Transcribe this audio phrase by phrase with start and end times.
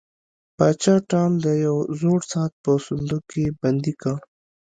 [0.57, 4.15] پاچا ټام د یو زوړ ساعت په صندوق کې بندي کړ.